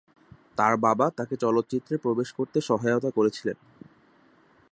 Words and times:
তার 0.57 0.73
বাবা 0.77 1.05
তাকে 1.17 1.35
চলচ্চিত্রে 1.35 1.95
প্রবেশ 1.97 2.29
করতে 2.31 2.57
সহায়তা 2.61 3.09
করেছিলেন। 3.11 3.57